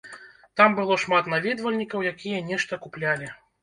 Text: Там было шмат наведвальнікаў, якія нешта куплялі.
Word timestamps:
Там 0.61 0.77
было 0.79 0.97
шмат 1.03 1.31
наведвальнікаў, 1.35 2.09
якія 2.15 2.45
нешта 2.53 2.85
куплялі. 2.85 3.35